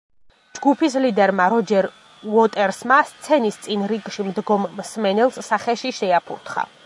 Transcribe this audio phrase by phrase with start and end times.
[0.59, 1.87] ჯგუფის ლიდერმა, როჯერ
[2.31, 6.69] უოტერსმა სცენის წინ რიგში მდგომ მსმენელს სახეში შეაფურთხა.